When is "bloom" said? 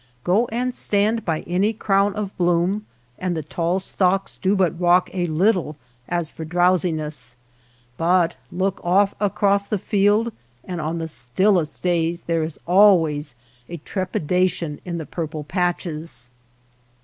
2.35-2.87